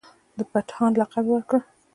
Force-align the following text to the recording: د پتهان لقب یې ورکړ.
د 0.37 0.39
پتهان 0.51 0.91
لقب 0.99 1.25
یې 1.27 1.31
ورکړ. 1.33 1.59